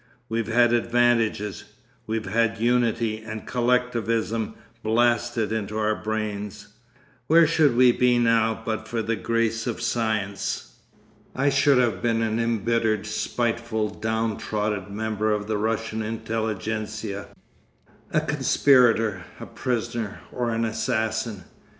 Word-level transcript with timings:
We've 0.29 0.51
had 0.51 0.73
advantages; 0.73 1.63
we've 2.07 2.25
had 2.25 2.57
unity 2.57 3.21
and 3.21 3.45
collectivism 3.45 4.55
blasted 4.81 5.51
into 5.51 5.77
our 5.77 5.93
brains. 5.95 6.69
Where 7.27 7.45
should 7.45 7.75
we 7.75 7.91
be 7.91 8.17
now 8.17 8.59
but 8.65 8.87
for 8.87 9.03
the 9.03 9.15
grace 9.15 9.67
of 9.67 9.79
science? 9.79 10.77
I 11.35 11.49
should 11.49 11.77
have 11.77 12.01
been 12.01 12.23
an 12.23 12.39
embittered, 12.39 13.05
spiteful, 13.05 13.89
downtrodden 13.89 14.95
member 14.95 15.31
of 15.31 15.45
the 15.45 15.59
Russian 15.59 16.01
Intelligenza, 16.01 17.27
a 18.11 18.21
conspirator, 18.21 19.25
a 19.39 19.45
prisoner, 19.45 20.21
or 20.31 20.49
an 20.49 20.65
assassin. 20.65 21.43